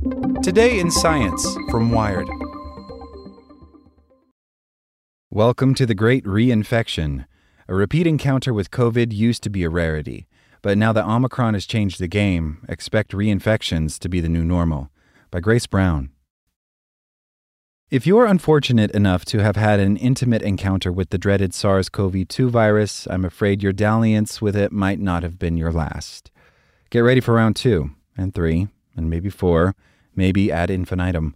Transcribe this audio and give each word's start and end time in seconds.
Today 0.00 0.78
in 0.78 0.90
Science 0.90 1.46
from 1.70 1.90
Wired. 1.92 2.26
Welcome 5.28 5.74
to 5.74 5.84
the 5.84 5.94
Great 5.94 6.24
Reinfection. 6.24 7.26
A 7.68 7.74
repeat 7.74 8.06
encounter 8.06 8.54
with 8.54 8.70
COVID 8.70 9.12
used 9.12 9.42
to 9.42 9.50
be 9.50 9.62
a 9.62 9.68
rarity, 9.68 10.26
but 10.62 10.78
now 10.78 10.94
that 10.94 11.04
Omicron 11.04 11.52
has 11.52 11.66
changed 11.66 12.00
the 12.00 12.08
game, 12.08 12.64
expect 12.66 13.12
reinfections 13.12 13.98
to 13.98 14.08
be 14.08 14.20
the 14.20 14.30
new 14.30 14.42
normal. 14.42 14.88
By 15.30 15.40
Grace 15.40 15.66
Browne. 15.66 16.08
If 17.90 18.06
you're 18.06 18.24
unfortunate 18.24 18.92
enough 18.92 19.26
to 19.26 19.40
have 19.40 19.56
had 19.56 19.80
an 19.80 19.98
intimate 19.98 20.40
encounter 20.40 20.90
with 20.90 21.10
the 21.10 21.18
dreaded 21.18 21.52
SARS 21.52 21.90
CoV 21.90 22.26
2 22.26 22.48
virus, 22.48 23.06
I'm 23.10 23.26
afraid 23.26 23.62
your 23.62 23.74
dalliance 23.74 24.40
with 24.40 24.56
it 24.56 24.72
might 24.72 24.98
not 24.98 25.22
have 25.22 25.38
been 25.38 25.58
your 25.58 25.72
last. 25.72 26.30
Get 26.88 27.00
ready 27.00 27.20
for 27.20 27.34
round 27.34 27.56
two, 27.56 27.90
and 28.16 28.34
three, 28.34 28.68
and 28.96 29.10
maybe 29.10 29.28
four, 29.28 29.74
maybe 30.14 30.50
ad 30.50 30.70
infinitum. 30.70 31.34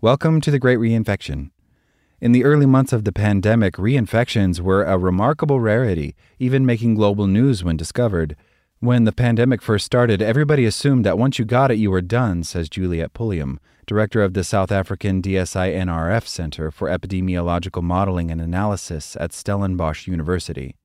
Welcome 0.00 0.40
to 0.40 0.50
the 0.50 0.58
Great 0.58 0.78
Reinfection. 0.78 1.50
In 2.20 2.32
the 2.32 2.44
early 2.44 2.66
months 2.66 2.92
of 2.92 3.04
the 3.04 3.12
pandemic, 3.12 3.74
reinfections 3.76 4.60
were 4.60 4.84
a 4.84 4.98
remarkable 4.98 5.58
rarity, 5.58 6.14
even 6.38 6.66
making 6.66 6.94
global 6.94 7.26
news 7.26 7.64
when 7.64 7.76
discovered. 7.76 8.36
When 8.80 9.04
the 9.04 9.12
pandemic 9.12 9.62
first 9.62 9.86
started, 9.86 10.20
everybody 10.20 10.64
assumed 10.64 11.04
that 11.04 11.18
once 11.18 11.38
you 11.38 11.44
got 11.44 11.70
it, 11.70 11.78
you 11.78 11.90
were 11.90 12.00
done, 12.00 12.44
says 12.44 12.68
Juliet 12.68 13.12
Pulliam, 13.14 13.58
director 13.86 14.22
of 14.22 14.34
the 14.34 14.44
South 14.44 14.70
African 14.70 15.20
DSI 15.20 15.74
NRF 15.74 16.26
Center 16.26 16.70
for 16.70 16.88
Epidemiological 16.88 17.82
Modeling 17.82 18.30
and 18.30 18.40
Analysis 18.40 19.16
at 19.18 19.32
Stellenbosch 19.32 20.06
University. 20.06 20.76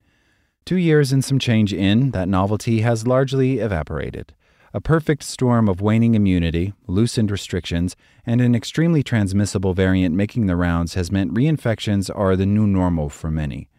Two 0.66 0.78
years 0.78 1.12
and 1.12 1.24
some 1.24 1.38
change 1.38 1.74
in, 1.74 2.12
that 2.12 2.28
novelty 2.28 2.82
has 2.82 3.06
largely 3.06 3.60
evaporated. 3.60 4.34
A 4.76 4.82
perfect 4.82 5.24
storm 5.24 5.70
of 5.70 5.80
waning 5.80 6.16
immunity, 6.16 6.74
loosened 6.86 7.32
restrictions, 7.32 7.96
and 8.26 8.42
an 8.42 8.54
extremely 8.54 9.04
transmissible 9.04 9.74
variant 9.74 10.14
making 10.14 10.48
the 10.48 10.58
rounds 10.58 10.96
has 10.96 11.14
meant 11.14 11.34
reinfections 11.34 12.12
are 12.14 12.36
the 12.36 12.46
new 12.46 12.68
normal 12.68 13.08
for 13.08 13.32
many. 13.32 13.70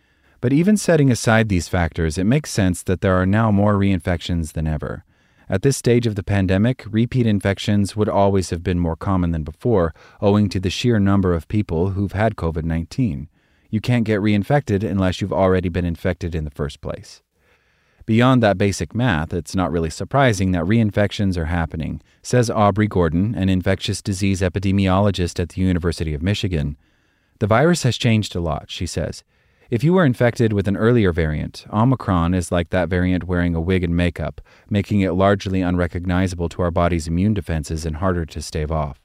But 0.40 0.54
even 0.54 0.78
setting 0.78 1.10
aside 1.10 1.50
these 1.50 1.68
factors, 1.68 2.16
it 2.16 2.24
makes 2.24 2.50
sense 2.50 2.82
that 2.84 3.02
there 3.02 3.14
are 3.14 3.26
now 3.26 3.50
more 3.50 3.74
reinfections 3.74 4.54
than 4.54 4.66
ever. 4.66 5.04
At 5.50 5.60
this 5.60 5.76
stage 5.76 6.06
of 6.06 6.14
the 6.14 6.22
pandemic, 6.22 6.82
repeat 6.88 7.26
infections 7.26 7.94
would 7.94 8.08
always 8.08 8.48
have 8.48 8.62
been 8.62 8.78
more 8.78 8.96
common 8.96 9.32
than 9.32 9.42
before, 9.42 9.92
owing 10.22 10.48
to 10.48 10.58
the 10.58 10.70
sheer 10.70 10.98
number 10.98 11.34
of 11.34 11.46
people 11.46 11.90
who've 11.90 12.12
had 12.12 12.36
COVID 12.36 12.64
19. 12.64 13.28
You 13.68 13.82
can't 13.82 14.04
get 14.04 14.22
reinfected 14.22 14.82
unless 14.82 15.20
you've 15.20 15.30
already 15.30 15.68
been 15.68 15.84
infected 15.84 16.34
in 16.34 16.44
the 16.44 16.50
first 16.50 16.80
place. 16.80 17.20
Beyond 18.06 18.40
that 18.40 18.56
basic 18.56 18.94
math, 18.94 19.34
it's 19.34 19.56
not 19.56 19.72
really 19.72 19.90
surprising 19.90 20.52
that 20.52 20.64
reinfections 20.64 21.36
are 21.36 21.46
happening, 21.46 22.00
says 22.22 22.48
Aubrey 22.48 22.86
Gordon, 22.86 23.34
an 23.34 23.48
infectious 23.48 24.00
disease 24.00 24.42
epidemiologist 24.42 25.40
at 25.40 25.50
the 25.50 25.60
University 25.60 26.14
of 26.14 26.22
Michigan. 26.22 26.76
The 27.40 27.48
virus 27.48 27.82
has 27.82 27.98
changed 27.98 28.36
a 28.36 28.40
lot, 28.40 28.70
she 28.70 28.86
says. 28.86 29.24
If 29.70 29.82
you 29.82 29.92
were 29.92 30.04
infected 30.04 30.52
with 30.52 30.68
an 30.68 30.76
earlier 30.76 31.10
variant, 31.10 31.66
Omicron 31.72 32.32
is 32.32 32.52
like 32.52 32.70
that 32.70 32.88
variant 32.88 33.24
wearing 33.24 33.56
a 33.56 33.60
wig 33.60 33.82
and 33.82 33.96
makeup, 33.96 34.40
making 34.70 35.00
it 35.00 35.14
largely 35.14 35.60
unrecognizable 35.60 36.48
to 36.50 36.62
our 36.62 36.70
body's 36.70 37.08
immune 37.08 37.34
defenses 37.34 37.84
and 37.84 37.96
harder 37.96 38.24
to 38.26 38.40
stave 38.40 38.70
off. 38.70 39.00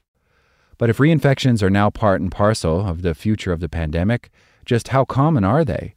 But 0.78 0.90
if 0.90 0.98
reinfections 0.98 1.60
are 1.60 1.70
now 1.70 1.90
part 1.90 2.20
and 2.20 2.30
parcel 2.30 2.86
of 2.86 3.02
the 3.02 3.16
future 3.16 3.50
of 3.50 3.58
the 3.58 3.68
pandemic, 3.68 4.30
just 4.64 4.88
how 4.88 5.04
common 5.04 5.42
are 5.42 5.64
they? 5.64 5.96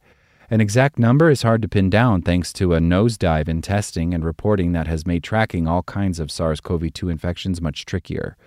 An 0.49 0.61
exact 0.61 0.99
number 0.99 1.31
is 1.31 1.41
hard 1.41 1.63
to 1.63 1.67
pin 1.67 1.89
down 1.89 2.21
thanks 2.21 2.53
to 2.53 2.75
a 2.75 2.79
nosedive 2.79 3.47
in 3.47 3.63
testing 3.63 4.13
and 4.13 4.23
reporting 4.23 4.73
that 4.73 4.85
has 4.85 5.07
made 5.07 5.23
tracking 5.23 5.67
all 5.67 5.81
kinds 5.83 6.19
of 6.19 6.31
SARS 6.31 6.61
CoV 6.61 6.93
2 6.93 7.09
infections 7.09 7.61
much 7.61 7.85
trickier. 7.85 8.37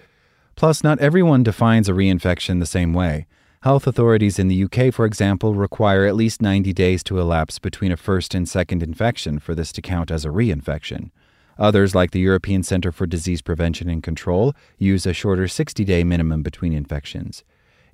Plus, 0.55 0.85
not 0.85 1.01
everyone 1.01 1.43
defines 1.43 1.89
a 1.89 1.93
reinfection 1.93 2.61
the 2.61 2.67
same 2.67 2.93
way. 2.93 3.27
Health 3.63 3.89
authorities 3.89 4.39
in 4.39 4.47
the 4.47 4.65
UK, 4.65 4.95
for 4.95 5.05
example, 5.05 5.55
require 5.55 6.07
at 6.07 6.15
least 6.15 6.41
90 6.41 6.73
days 6.73 7.03
to 7.03 7.19
elapse 7.19 7.59
between 7.59 7.91
a 7.91 7.97
first 7.97 8.33
and 8.33 8.49
second 8.49 8.81
infection 8.81 9.41
for 9.41 9.57
this 9.57 9.73
to 9.73 9.83
count 9.83 10.13
as 10.13 10.25
a 10.25 10.29
reinfection. 10.29 11.11
Others, 11.59 11.97
like 11.97 12.13
the 12.13 12.21
European 12.21 12.63
Centre 12.63 12.93
for 12.93 13.07
Disease 13.07 13.43
Prevention 13.43 13.89
and 13.89 14.05
Control, 14.05 14.55
use 14.79 15.05
a 15.05 15.13
shorter 15.13 15.49
60 15.49 15.85
day 15.85 16.05
minimum 16.05 16.45
between 16.45 16.73
infections. 16.73 17.43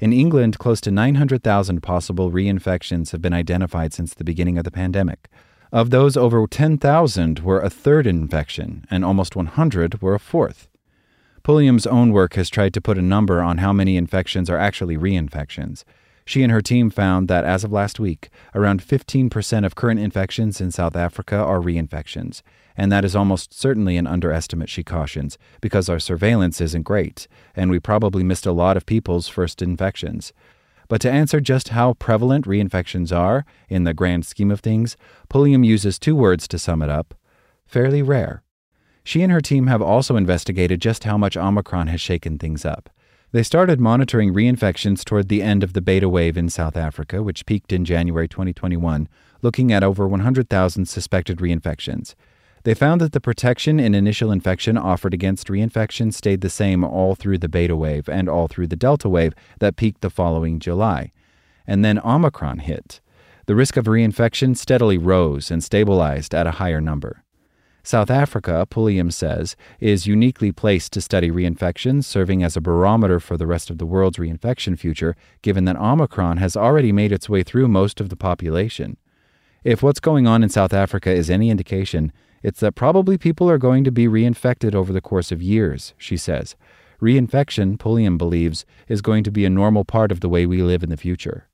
In 0.01 0.13
England, 0.13 0.59
close 0.59 0.81
to 0.83 0.91
900,000 0.91 1.81
possible 1.81 2.31
reinfections 2.31 3.13
have 3.13 3.23
been 3.23 3.33
identified 3.33 3.93
since 3.93 4.13
the 4.15 4.25
beginning 4.25 4.59
of 4.59 4.65
the 4.65 4.71
pandemic. 4.71 5.29
Of 5.73 5.91
those, 5.91 6.17
over 6.17 6.47
10,000 6.47 7.41
were 7.41 7.61
a 7.61 7.71
third 7.71 8.07
infection, 8.07 8.85
and 8.91 9.05
almost 9.05 9.37
100 9.37 10.03
were 10.03 10.15
a 10.15 10.21
fourth. 10.21 10.69
Pulliam's 11.43 11.87
own 11.87 12.13
work 12.13 12.35
has 12.35 12.49
tried 12.49 12.73
to 12.75 12.81
put 12.81 12.97
a 12.97 13.03
number 13.03 13.41
on 13.43 13.59
how 13.59 13.73
many 13.73 13.97
infections 13.97 14.49
are 14.49 14.57
actually 14.57 14.97
reinfections. 14.97 15.85
She 16.27 16.43
and 16.43 16.51
her 16.51 16.63
team 16.63 16.91
found 16.91 17.29
that 17.29 17.45
as 17.45 17.65
of 17.65 17.73
last 17.73 18.01
week, 18.01 18.31
around 18.55 18.83
15% 18.83 19.67
of 19.67 19.75
current 19.75 20.01
infections 20.01 20.61
in 20.61 20.71
South 20.71 20.97
Africa 20.97 21.37
are 21.37 21.61
reinfections, 21.61 22.41
and 22.77 22.91
that 22.91 23.05
is 23.05 23.15
almost 23.15 23.53
certainly 23.53 23.97
an 23.97 24.07
underestimate, 24.07 24.71
she 24.71 24.83
cautions, 24.83 25.37
because 25.61 25.89
our 25.89 25.99
surveillance 25.99 26.61
isn't 26.61 26.83
great, 26.83 27.29
and 27.55 27.71
we 27.71 27.79
probably 27.79 28.25
missed 28.25 28.47
a 28.47 28.53
lot 28.53 28.77
of 28.77 28.87
people's 28.87 29.29
first 29.29 29.61
infections. 29.61 30.33
But 30.89 31.01
to 31.03 31.11
answer 31.11 31.41
just 31.41 31.71
how 31.71 31.95
prevalent 31.95 32.47
reinfections 32.47 33.15
are 33.15 33.45
in 33.69 33.85
the 33.85 33.95
grand 33.95 34.25
scheme 34.27 34.51
of 34.51 34.61
things, 34.61 34.97
Pulliam 35.29 35.65
uses 35.65 35.99
two 35.99 36.17
words 36.17 36.49
to 36.49 36.59
sum 36.59 36.83
it 36.83 36.89
up 36.89 37.15
fairly 37.67 38.03
rare. 38.03 38.43
She 39.03 39.23
and 39.23 39.33
her 39.33 39.41
team 39.41 39.67
have 39.67 39.83
also 39.83 40.17
investigated 40.17 40.81
just 40.81 41.05
how 41.05 41.19
much 41.19 41.37
Omicron 41.37 41.89
has 41.89 42.01
shaken 42.01 42.39
things 42.39 42.65
up. 42.65 42.89
They 43.35 43.43
started 43.43 43.81
monitoring 43.81 44.33
reinfections 44.33 45.03
toward 45.03 45.29
the 45.29 45.43
end 45.43 45.65
of 45.65 45.73
the 45.73 45.81
beta 45.81 46.09
wave 46.09 46.37
in 46.37 46.49
South 46.49 46.77
Africa, 46.77 47.21
which 47.21 47.47
peaked 47.47 47.73
in 47.73 47.85
January 47.85 48.29
2021, 48.29 49.09
looking 49.43 49.73
at 49.73 49.83
over 49.83 50.07
100,000 50.07 50.87
suspected 50.87 51.39
reinfections. 51.39 52.15
They 52.63 52.75
found 52.75 53.01
that 53.01 53.11
the 53.11 53.21
protection 53.21 53.81
in 53.81 53.93
initial 53.93 54.31
infection 54.31 54.79
offered 54.79 55.13
against 55.13 55.49
reinfection 55.49 56.15
stayed 56.15 56.43
the 56.43 56.49
same 56.49 56.85
all 56.85 57.17
through 57.17 57.39
the 57.39 57.49
beta 57.49 57.75
wave 57.75 58.09
and 58.09 58.29
all 58.29 58.47
through 58.47 58.69
the 58.69 58.77
delta 58.77 59.09
wave 59.09 59.35
that 59.59 59.75
peaked 59.75 60.03
the 60.03 60.11
following 60.11 60.61
July. 60.61 61.11
And 61.67 61.85
then 61.85 61.99
Omicron 62.05 62.61
hit. 62.61 63.01
The 63.47 63.57
risk 63.57 63.77
of 63.77 63.87
reinfection 63.87 64.57
steadily 64.57 64.97
rose 64.97 65.51
and 65.51 65.65
stabilized 65.65 66.37
at 66.37 66.47
a 66.47 66.53
higher 66.63 66.81
number. 66.81 67.24
South 67.87 68.11
Africa, 68.11 68.67
Pulliam 68.71 69.11
says, 69.11 69.57
is 69.79 70.07
uniquely 70.07 70.51
placed 70.51 70.93
to 70.95 71.03
study 71.03 71.31
reinfections, 71.31 72.05
serving 72.05 72.43
as 72.43 72.57
a 72.57 72.61
barometer 72.61 73.21
for 73.21 73.37
the 73.37 73.47
rest 73.47 73.69
of 73.69 73.77
the 73.77 73.85
world's 73.85 74.17
reinfection 74.17 74.79
future, 74.79 75.15
given 75.43 75.67
that 75.67 75.77
Omicron 75.77 76.39
has 76.39 76.57
already 76.57 76.93
made 76.93 77.13
its 77.13 77.29
way 77.29 77.43
through 77.43 77.69
most 77.69 78.01
of 78.01 78.09
the 78.09 78.17
population. 78.17 78.97
If 79.65 79.83
what's 79.83 80.01
going 80.01 80.27
on 80.27 80.43
in 80.43 80.49
South 80.49 80.73
Africa 80.73 81.11
is 81.11 81.29
any 81.29 81.51
indication, 81.51 82.11
It's 82.45 82.61
that 82.61 82.75
probably 82.75 83.17
people 83.17 83.49
are 83.49 83.57
going 83.57 83.85
to 83.85 83.91
be 83.91 84.07
reinfected 84.07 84.75
over 84.75 84.93
the 84.93 85.01
course 85.01 85.33
of 85.33 85.41
years, 85.41 85.95
she 85.97 86.19
says. 86.19 86.57
Reinfection, 87.01 87.79
Pulliam 87.79 88.19
believes, 88.19 88.67
is 88.87 89.01
going 89.01 89.25
to 89.25 89.31
be 89.31 89.47
a 89.47 89.51
normal 89.51 89.87
part 89.87 90.13
of 90.13 90.21
the 90.21 90.29
way 90.29 90.45
we 90.45 90.63
live 90.63 90.83
in 90.83 90.91
the 90.91 90.99
future. 90.99 91.49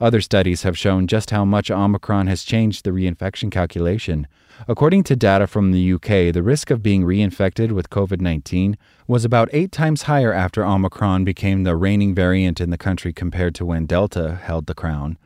Other 0.00 0.20
studies 0.20 0.62
have 0.62 0.76
shown 0.76 1.06
just 1.06 1.30
how 1.30 1.44
much 1.44 1.70
Omicron 1.70 2.26
has 2.26 2.44
changed 2.44 2.84
the 2.84 2.90
reinfection 2.90 3.50
calculation. 3.50 4.26
According 4.68 5.04
to 5.04 5.16
data 5.16 5.46
from 5.46 5.72
the 5.72 5.92
UK, 5.92 6.32
the 6.32 6.42
risk 6.42 6.70
of 6.70 6.82
being 6.82 7.02
reinfected 7.04 7.72
with 7.72 7.90
COVID 7.90 8.20
19 8.20 8.76
was 9.06 9.24
about 9.24 9.48
eight 9.52 9.72
times 9.72 10.02
higher 10.02 10.32
after 10.32 10.64
Omicron 10.64 11.24
became 11.24 11.62
the 11.62 11.76
reigning 11.76 12.14
variant 12.14 12.60
in 12.60 12.70
the 12.70 12.78
country 12.78 13.12
compared 13.12 13.54
to 13.54 13.64
when 13.64 13.86
Delta 13.86 14.36
held 14.42 14.66
the 14.66 14.74
crown. 14.74 15.18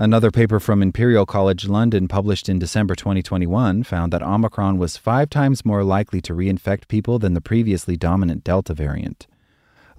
Another 0.00 0.30
paper 0.30 0.60
from 0.60 0.80
Imperial 0.80 1.26
College 1.26 1.66
London, 1.66 2.06
published 2.06 2.48
in 2.48 2.60
December 2.60 2.94
2021, 2.94 3.82
found 3.82 4.12
that 4.12 4.22
Omicron 4.22 4.78
was 4.78 4.96
five 4.96 5.28
times 5.28 5.64
more 5.64 5.82
likely 5.82 6.20
to 6.20 6.34
reinfect 6.34 6.86
people 6.86 7.18
than 7.18 7.34
the 7.34 7.40
previously 7.40 7.96
dominant 7.96 8.44
Delta 8.44 8.74
variant. 8.74 9.26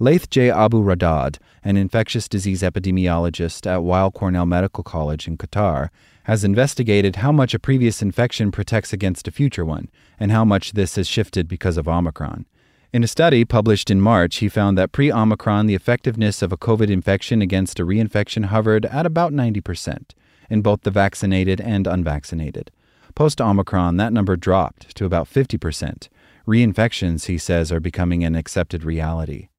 Laith 0.02 0.30
J. 0.30 0.50
Abu 0.50 0.82
Raddad, 0.82 1.36
an 1.62 1.76
infectious 1.76 2.26
disease 2.26 2.62
epidemiologist 2.62 3.70
at 3.70 3.82
Weill 3.82 4.10
Cornell 4.10 4.46
Medical 4.46 4.82
College 4.82 5.28
in 5.28 5.36
Qatar, 5.36 5.90
has 6.22 6.42
investigated 6.42 7.16
how 7.16 7.30
much 7.30 7.52
a 7.52 7.58
previous 7.58 8.00
infection 8.00 8.50
protects 8.50 8.94
against 8.94 9.28
a 9.28 9.30
future 9.30 9.62
one, 9.62 9.90
and 10.18 10.32
how 10.32 10.42
much 10.42 10.72
this 10.72 10.96
has 10.96 11.06
shifted 11.06 11.46
because 11.46 11.76
of 11.76 11.86
Omicron. 11.86 12.46
In 12.94 13.04
a 13.04 13.06
study 13.06 13.44
published 13.44 13.90
in 13.90 14.00
March, 14.00 14.36
he 14.36 14.48
found 14.48 14.78
that 14.78 14.90
pre 14.90 15.12
Omicron, 15.12 15.66
the 15.66 15.74
effectiveness 15.74 16.40
of 16.40 16.50
a 16.50 16.56
COVID 16.56 16.88
infection 16.88 17.42
against 17.42 17.78
a 17.78 17.84
reinfection 17.84 18.46
hovered 18.46 18.86
at 18.86 19.04
about 19.04 19.34
90% 19.34 20.12
in 20.48 20.62
both 20.62 20.80
the 20.80 20.90
vaccinated 20.90 21.60
and 21.60 21.86
unvaccinated. 21.86 22.70
Post 23.14 23.38
Omicron, 23.38 23.98
that 23.98 24.14
number 24.14 24.36
dropped 24.36 24.96
to 24.96 25.04
about 25.04 25.28
50%. 25.28 26.08
Reinfections, 26.48 27.26
he 27.26 27.36
says, 27.36 27.70
are 27.70 27.80
becoming 27.80 28.24
an 28.24 28.34
accepted 28.34 28.82
reality. 28.82 29.49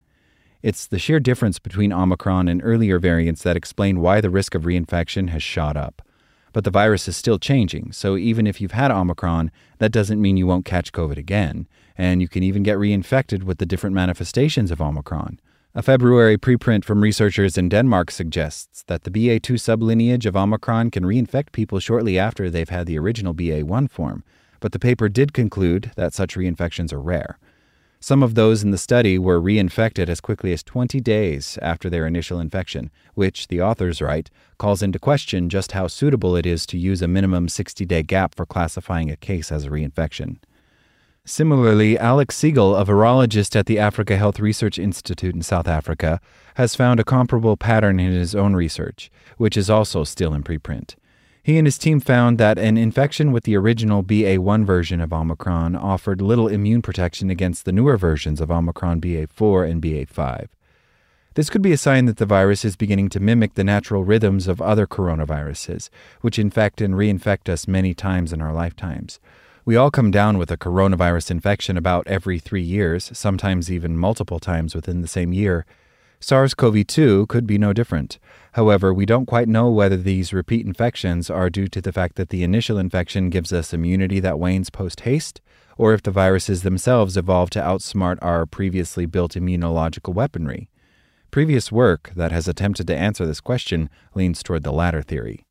It's 0.64 0.86
the 0.86 1.00
sheer 1.00 1.20
difference 1.20 1.60
between 1.60 1.92
Omicron 1.92 2.48
and 2.48 2.62
earlier 2.64 3.00
variants 3.00 3.44
that 3.44 3.58
explain 3.58 4.00
why 4.00 4.22
the 4.22 4.30
risk 4.30 4.56
of 4.56 4.64
reinfection 4.64 5.30
has 5.30 5.42
shot 5.42 5.76
up. 5.76 6.02
But 6.54 6.66
the 6.66 6.72
virus 6.72 7.08
is 7.08 7.16
still 7.16 7.40
changing, 7.40 7.94
so 7.94 8.18
even 8.18 8.46
if 8.46 8.60
you've 8.60 8.74
had 8.74 8.92
Omicron, 8.92 9.52
that 9.78 9.92
doesn't 9.92 10.22
mean 10.22 10.38
you 10.38 10.48
won't 10.48 10.66
catch 10.66 10.92
COVID 10.92 11.18
again 11.18 11.68
and 11.98 12.22
you 12.22 12.28
can 12.28 12.44
even 12.44 12.64
get 12.64 12.78
reinfected 12.78 13.44
with 13.44 13.58
the 13.58 13.66
different 13.66 13.96
manifestations 13.96 14.72
of 14.72 14.82
Omicron. 14.82 15.40
A 15.74 15.82
February 15.82 16.38
preprint 16.38 16.84
from 16.84 17.02
researchers 17.02 17.58
in 17.58 17.70
Denmark 17.70 18.12
suggests 18.12 18.84
that 18.88 19.04
the 19.04 19.12
BA2 19.12 19.56
sublineage 19.56 20.26
of 20.26 20.36
Omicron 20.36 20.92
can 20.92 21.04
reinfect 21.04 21.52
people 21.52 21.80
shortly 21.80 22.20
after 22.20 22.50
they've 22.50 22.70
had 22.70 22.88
the 22.88 23.00
original 23.00 23.34
BA1 23.34 23.90
form, 23.90 24.24
but 24.60 24.74
the 24.74 24.80
paper 24.80 25.10
did 25.10 25.32
conclude 25.32 25.92
that 25.96 26.14
such 26.14 26.36
reinfections 26.36 26.92
are 26.92 27.02
rare. 27.02 27.38
Some 28.04 28.24
of 28.24 28.34
those 28.34 28.64
in 28.64 28.72
the 28.72 28.80
study 28.80 29.20
were 29.20 29.40
reinfected 29.40 30.10
as 30.10 30.22
quickly 30.22 30.52
as 30.54 30.64
20 30.64 31.00
days 31.02 31.60
after 31.62 31.88
their 31.88 32.08
initial 32.08 32.40
infection, 32.40 32.90
which, 33.14 33.48
the 33.48 33.62
authors 33.62 34.02
write, 34.02 34.32
calls 34.58 34.82
into 34.82 34.98
question 34.98 35.50
just 35.50 35.74
how 35.74 35.86
suitable 35.86 36.36
it 36.36 36.48
is 36.48 36.66
to 36.66 36.80
use 36.80 37.04
a 37.04 37.08
minimum 37.08 37.48
60 37.48 37.86
day 37.86 38.02
gap 38.02 38.34
for 38.34 38.48
classifying 38.48 39.12
a 39.12 39.16
case 39.16 39.52
as 39.52 39.66
a 39.66 39.70
reinfection. 39.70 40.38
Similarly, 41.26 41.96
Alex 42.00 42.36
Sigal, 42.36 42.82
a 42.82 42.84
virologist 42.84 43.56
at 43.56 43.68
the 43.68 43.78
Africa 43.78 44.18
Health 44.18 44.40
Research 44.40 44.80
Institute 44.80 45.36
in 45.36 45.44
South 45.44 45.68
Africa, 45.68 46.20
has 46.56 46.76
found 46.76 47.00
a 47.00 47.04
comparable 47.04 47.56
pattern 47.56 48.00
in 48.00 48.14
his 48.14 48.34
own 48.34 48.56
research, 48.56 49.12
which 49.38 49.56
is 49.56 49.70
also 49.70 50.04
still 50.04 50.34
in 50.34 50.42
preprint. 50.42 50.96
He 51.44 51.58
and 51.58 51.66
his 51.66 51.80
team 51.80 52.00
found 52.00 52.38
that 52.38 52.60
an 52.60 52.78
infection 52.78 53.32
with 53.32 53.46
the 53.46 53.58
original 53.58 54.04
BA1 54.04 54.64
version 54.64 55.02
of 55.02 55.12
Omicron 55.12 55.76
offered 55.76 56.22
little 56.22 56.48
immune 56.48 56.84
protection 56.84 57.32
against 57.32 57.66
the 57.66 57.72
newer 57.72 57.98
versions 57.98 58.40
of 58.40 58.52
Omicron 58.52 59.02
BA4 59.02 59.70
and 59.70 59.82
BA5. 59.82 60.48
This 61.34 61.50
could 61.50 61.64
be 61.64 61.72
a 61.72 61.78
sign 61.78 62.06
that 62.06 62.18
the 62.18 62.28
virus 62.28 62.64
is 62.64 62.76
beginning 62.76 63.10
to 63.10 63.20
mimic 63.20 63.56
the 63.56 63.64
natural 63.64 64.04
rhythms 64.04 64.48
of 64.48 64.62
other 64.62 64.86
coronaviruses, 64.86 65.90
which 66.20 66.38
infect 66.38 66.80
and 66.80 66.94
reinfect 66.94 67.50
us 67.50 67.68
many 67.68 67.96
times 67.96 68.32
in 68.32 68.42
our 68.42 68.54
lifetimes. 68.54 69.20
We 69.64 69.76
all 69.76 69.90
come 69.90 70.12
down 70.12 70.38
with 70.38 70.52
a 70.52 70.58
coronavirus 70.58 71.32
infection 71.32 71.76
about 71.76 72.06
every 72.06 72.38
three 72.38 72.62
years, 72.62 73.18
sometimes 73.18 73.72
even 73.72 73.98
multiple 73.98 74.40
times 74.40 74.76
within 74.76 75.02
the 75.02 75.08
same 75.08 75.34
year. 75.34 75.66
SARS 76.24 76.54
CoV 76.54 76.86
2 76.86 77.26
could 77.26 77.48
be 77.48 77.58
no 77.58 77.74
different. 77.74 78.20
However, 78.52 78.94
we 78.94 79.08
don't 79.08 79.26
quite 79.26 79.48
know 79.48 79.72
whether 79.72 79.98
these 79.98 80.32
repeat 80.32 80.68
infections 80.68 81.32
are 81.32 81.50
due 81.50 81.68
to 81.70 81.82
the 81.82 81.92
fact 81.92 82.16
that 82.16 82.30
the 82.30 82.44
initial 82.44 82.78
infection 82.78 83.32
gives 83.32 83.52
us 83.52 83.74
immunity 83.74 84.20
that 84.20 84.38
wanes 84.38 84.70
post 84.70 85.00
haste, 85.00 85.42
or 85.80 85.96
if 85.96 86.04
the 86.04 86.12
viruses 86.12 86.62
themselves 86.62 87.18
evolve 87.18 87.50
to 87.50 87.60
outsmart 87.60 88.20
our 88.22 88.46
previously 88.46 89.08
built 89.08 89.34
immunological 89.34 90.14
weaponry. 90.14 90.70
Previous 91.32 91.72
work 91.72 92.12
that 92.16 92.32
has 92.32 92.48
attempted 92.48 92.86
to 92.86 92.96
answer 92.96 93.26
this 93.26 93.42
question 93.42 93.90
leans 94.14 94.44
toward 94.44 94.62
the 94.62 94.72
latter 94.72 95.02
theory. 95.02 95.44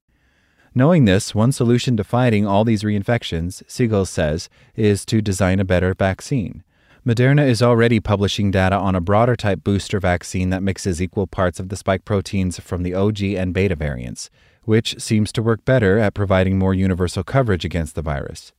Knowing 0.73 1.05
this, 1.05 1.35
one 1.35 1.51
solution 1.51 1.97
to 1.97 2.05
fighting 2.05 2.47
all 2.47 2.65
these 2.65 2.85
reinfections, 2.85 3.65
Sigal 3.65 4.07
says, 4.07 4.49
is 4.77 5.05
to 5.07 5.21
design 5.21 5.59
a 5.59 5.65
better 5.65 5.95
vaccine. 5.95 6.63
Moderna 7.06 7.49
is 7.49 7.62
already 7.62 7.99
publishing 7.99 8.50
data 8.50 8.76
on 8.76 8.94
a 8.94 9.00
broader 9.00 9.35
type 9.35 9.64
booster 9.64 9.99
vaccine 9.99 10.50
that 10.50 10.62
mixes 10.62 11.00
equal 11.00 11.26
parts 11.26 11.58
of 11.58 11.70
the 11.70 11.76
spike 11.76 12.05
proteins 12.05 12.61
from 12.61 12.82
the 12.82 12.93
OG 12.93 13.23
and 13.23 13.55
beta 13.55 13.75
variants, 13.75 14.29
which 14.64 15.00
seems 15.00 15.32
to 15.32 15.43
work 15.43 15.64
better 15.64 15.99
at 15.99 16.12
providing 16.12 16.58
more 16.58 16.75
universal 16.75 17.25
coverage 17.25 17.64
against 17.64 17.94
the 17.94 18.02
virus. 18.02 18.52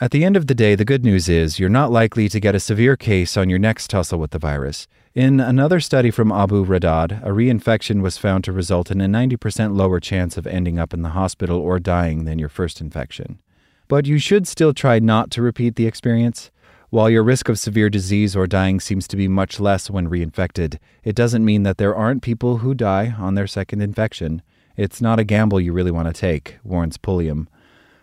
At 0.00 0.10
the 0.10 0.24
end 0.24 0.38
of 0.38 0.46
the 0.46 0.54
day, 0.54 0.74
the 0.74 0.86
good 0.86 1.04
news 1.04 1.28
is 1.28 1.58
you're 1.58 1.68
not 1.68 1.92
likely 1.92 2.30
to 2.30 2.40
get 2.40 2.54
a 2.54 2.60
severe 2.60 2.96
case 2.96 3.36
on 3.36 3.50
your 3.50 3.58
next 3.58 3.90
tussle 3.90 4.18
with 4.18 4.30
the 4.30 4.38
virus. 4.38 4.88
In 5.14 5.38
another 5.38 5.80
study 5.80 6.10
from 6.10 6.32
Abu 6.32 6.64
Raddad, 6.64 7.22
a 7.22 7.28
reinfection 7.28 8.00
was 8.00 8.16
found 8.16 8.44
to 8.44 8.52
result 8.52 8.90
in 8.90 9.02
a 9.02 9.06
90% 9.06 9.76
lower 9.76 10.00
chance 10.00 10.38
of 10.38 10.46
ending 10.46 10.78
up 10.78 10.94
in 10.94 11.02
the 11.02 11.10
hospital 11.10 11.60
or 11.60 11.78
dying 11.78 12.24
than 12.24 12.38
your 12.38 12.48
first 12.48 12.80
infection. 12.80 13.38
But 13.86 14.06
you 14.06 14.18
should 14.18 14.48
still 14.48 14.72
try 14.72 14.98
not 14.98 15.30
to 15.32 15.42
repeat 15.42 15.76
the 15.76 15.86
experience. 15.86 16.50
While 16.96 17.10
your 17.10 17.24
risk 17.24 17.50
of 17.50 17.58
severe 17.58 17.90
disease 17.90 18.34
or 18.34 18.46
dying 18.46 18.80
seems 18.80 19.06
to 19.08 19.18
be 19.18 19.28
much 19.28 19.60
less 19.60 19.90
when 19.90 20.08
reinfected, 20.08 20.78
it 21.04 21.14
doesn't 21.14 21.44
mean 21.44 21.62
that 21.62 21.76
there 21.76 21.94
aren't 21.94 22.22
people 22.22 22.56
who 22.56 22.72
die 22.72 23.14
on 23.18 23.34
their 23.34 23.46
second 23.46 23.82
infection. 23.82 24.40
It's 24.78 25.02
not 25.02 25.18
a 25.18 25.24
gamble 25.24 25.60
you 25.60 25.74
really 25.74 25.90
want 25.90 26.08
to 26.08 26.18
take, 26.18 26.56
warns 26.64 26.96
Pulliam. 26.96 27.50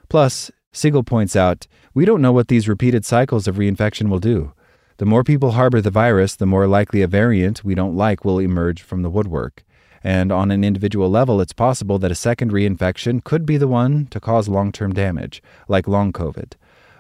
Plus, 0.10 0.52
Sigal 0.72 1.04
points 1.04 1.36
out, 1.36 1.66
we 1.96 2.06
don't 2.06 2.22
know 2.22 2.32
what 2.32 2.50
these 2.50 2.70
repeated 2.70 3.04
cycles 3.04 3.48
of 3.48 3.56
reinfection 3.56 4.10
will 4.10 4.20
do. 4.20 4.54
The 4.98 5.08
more 5.08 5.24
people 5.24 5.54
harbor 5.54 5.82
the 5.82 5.90
virus, 5.90 6.36
the 6.36 6.46
more 6.46 6.68
likely 6.68 7.02
a 7.02 7.08
variant 7.08 7.64
we 7.64 7.74
don't 7.74 7.98
like 7.98 8.24
will 8.24 8.38
emerge 8.38 8.84
from 8.84 9.02
the 9.02 9.10
woodwork. 9.10 9.64
And 10.04 10.32
on 10.32 10.52
an 10.52 10.64
individual 10.64 11.10
level, 11.10 11.42
it's 11.42 11.52
possible 11.52 11.98
that 11.98 12.12
a 12.12 12.26
second 12.30 12.52
reinfection 12.52 13.24
could 13.24 13.48
be 13.48 13.58
the 13.58 13.68
one 13.68 14.06
to 14.12 14.20
cause 14.20 14.48
long 14.48 14.72
term 14.72 14.94
damage, 14.94 15.42
like 15.68 15.88
long 15.88 16.14
COVID. 16.14 16.54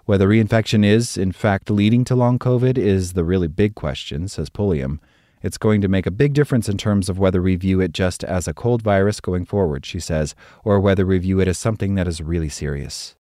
Whether 0.06 0.28
reinfection 0.28 0.86
is, 0.86 1.18
in 1.18 1.32
fact, 1.32 1.70
leading 1.70 2.04
to 2.06 2.16
long 2.16 2.38
COVID 2.38 2.78
is 2.78 3.14
the 3.14 3.24
really 3.24 3.48
big 3.48 3.74
question, 3.74 4.28
says 4.28 4.50
Pulliam. 4.50 5.00
It's 5.42 5.58
going 5.58 5.80
to 5.82 5.88
make 5.88 6.06
a 6.06 6.12
big 6.12 6.34
difference 6.34 6.68
in 6.68 6.78
terms 6.78 7.08
of 7.08 7.20
whether 7.20 7.42
we 7.42 7.56
view 7.56 7.80
it 7.80 7.94
just 7.94 8.24
as 8.24 8.48
a 8.48 8.54
cold 8.54 8.82
virus 8.82 9.22
going 9.22 9.46
forward, 9.46 9.86
she 9.86 10.02
says, 10.02 10.36
or 10.64 10.80
whether 10.80 11.06
we 11.06 11.20
view 11.20 11.40
it 11.40 11.48
as 11.48 11.58
something 11.58 11.96
that 11.96 12.08
is 12.08 12.22
really 12.22 12.50
serious. 12.50 13.16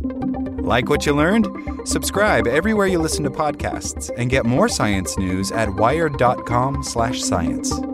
Like 0.00 0.88
what 0.88 1.06
you 1.06 1.14
learned? 1.14 1.46
Subscribe 1.84 2.46
everywhere 2.46 2.86
you 2.86 2.98
listen 2.98 3.24
to 3.24 3.30
podcasts 3.30 4.10
and 4.16 4.30
get 4.30 4.46
more 4.46 4.68
science 4.68 5.18
news 5.18 5.52
at 5.52 5.74
wired.com/science. 5.74 7.93